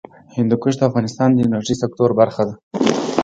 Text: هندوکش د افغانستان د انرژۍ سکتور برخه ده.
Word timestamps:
هندوکش 0.37 0.73
د 0.77 0.81
افغانستان 0.89 1.29
د 1.33 1.37
انرژۍ 1.45 1.75
سکتور 1.83 2.09
برخه 2.19 2.43
ده. 2.47 2.53